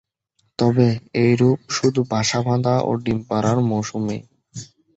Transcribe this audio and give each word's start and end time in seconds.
তবে 0.59 0.87
এই 1.21 1.31
রূপ 1.35 1.59
শুধু 1.77 2.01
বাসা 2.11 2.39
বাঁধা 2.45 2.75
ও 2.81 2.91
ডিম 3.03 3.19
পাড়ার 3.29 3.57
মৌসুমেই। 3.69 4.21